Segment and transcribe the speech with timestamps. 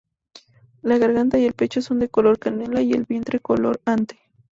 [0.81, 4.17] La garganta y el pecho son de color canela y el vientre color ante.